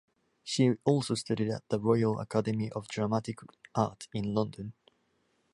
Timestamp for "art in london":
3.75-4.73